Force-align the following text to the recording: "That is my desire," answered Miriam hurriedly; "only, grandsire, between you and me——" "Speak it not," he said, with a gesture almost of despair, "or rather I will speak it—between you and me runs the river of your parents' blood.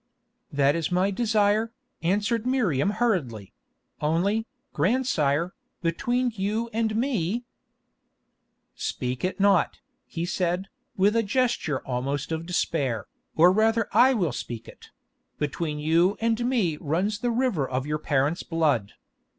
"That 0.51 0.75
is 0.75 0.91
my 0.91 1.11
desire," 1.11 1.71
answered 2.01 2.47
Miriam 2.47 2.89
hurriedly; 2.89 3.53
"only, 4.01 4.47
grandsire, 4.73 5.53
between 5.83 6.31
you 6.33 6.71
and 6.73 6.95
me——" 6.95 7.43
"Speak 8.73 9.23
it 9.23 9.39
not," 9.39 9.77
he 10.07 10.25
said, 10.25 10.69
with 10.97 11.15
a 11.15 11.21
gesture 11.21 11.85
almost 11.85 12.31
of 12.31 12.47
despair, 12.47 13.05
"or 13.35 13.51
rather 13.51 13.87
I 13.91 14.15
will 14.15 14.31
speak 14.33 14.67
it—between 14.67 15.77
you 15.77 16.17
and 16.19 16.47
me 16.49 16.77
runs 16.77 17.19
the 17.19 17.29
river 17.29 17.69
of 17.69 17.85
your 17.85 17.99
parents' 17.99 18.41
blood. 18.41 18.93